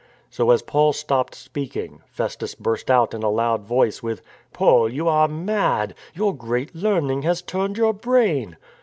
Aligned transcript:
So, 0.31 0.49
as 0.49 0.63
Paul 0.63 0.93
stopped 0.93 1.35
speaking, 1.35 2.01
Festus 2.07 2.55
burst 2.55 2.89
out 2.89 3.13
in 3.13 3.21
a 3.21 3.29
loud 3.29 3.65
voice 3.65 4.01
with:" 4.01 4.23
Paul, 4.51 4.89
you 4.91 5.07
are 5.07 5.27
mad; 5.27 5.93
your 6.15 6.33
great 6.35 6.73
learning 6.73 7.21
has 7.21 7.43
turned 7.43 7.77
your 7.77 7.93
brain." 7.93 8.57